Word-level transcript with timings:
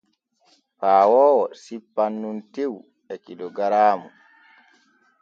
Paawoowo 0.79 1.43
sippan 1.63 2.13
nun 2.21 2.37
tew 2.53 2.73
e 3.13 3.15
kilogaraamu. 3.25 4.09